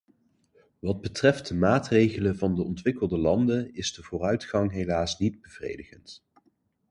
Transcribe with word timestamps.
Wat 0.79 1.01
betreft 1.01 1.47
de 1.47 1.53
maatregelen 1.55 2.37
van 2.37 2.55
de 2.55 2.63
ontwikkelde 2.63 3.17
landen 3.17 3.73
is 3.73 3.93
de 3.93 4.03
vooruitgang 4.03 4.71
helaas 4.71 5.19
niet 5.19 5.41
bevredigend. 5.41 6.23